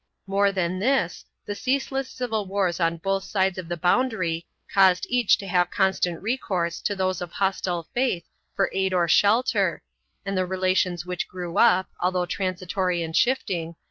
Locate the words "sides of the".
3.23-3.77